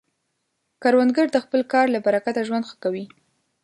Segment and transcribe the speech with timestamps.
[0.81, 3.05] کروندګر د خپل کار له برکته ژوند ښه کوي